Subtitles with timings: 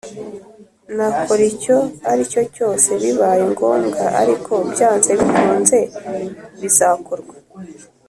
[0.95, 1.77] nakora icyo
[2.11, 5.77] aricyo cyose bibaye ngombwa ariko byanze bikunze
[6.61, 7.35] bizakorwa